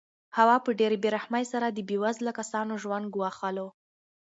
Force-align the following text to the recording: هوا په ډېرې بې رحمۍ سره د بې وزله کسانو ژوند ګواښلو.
هوا 0.37 0.57
په 0.65 0.69
ډېرې 0.79 0.97
بې 1.03 1.09
رحمۍ 1.17 1.43
سره 1.53 1.67
د 1.69 1.79
بې 1.87 1.97
وزله 2.03 2.31
کسانو 2.39 2.73
ژوند 2.83 3.05
ګواښلو. 3.15 3.67